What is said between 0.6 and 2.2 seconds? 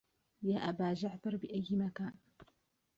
أبا جعفر بأي مكان